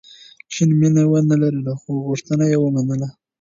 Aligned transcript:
جین 0.51 0.69
مینه 0.79 1.03
ونه 1.09 1.35
لرله، 1.41 1.73
خو 1.81 1.89
غوښتنه 2.07 2.43
یې 2.51 2.57
ومنله. 2.59 3.07